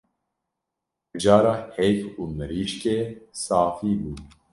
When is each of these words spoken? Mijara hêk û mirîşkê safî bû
Mijara 1.11 1.53
hêk 1.75 1.99
û 2.19 2.21
mirîşkê 2.37 2.99
safî 3.43 3.93
bû 4.01 4.13